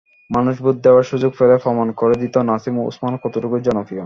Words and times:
মানুষ 0.29 0.55
ভোট 0.61 0.75
দেওয়ার 0.83 1.03
সুযোগ 1.03 1.31
পেলে 1.39 1.55
প্রমাণ 1.63 1.87
করে 1.97 2.15
দিত, 2.21 2.35
নাসিম 2.49 2.75
ওসমান 2.81 3.13
কতটুকু 3.23 3.57
জনপ্রিয়। 3.67 3.99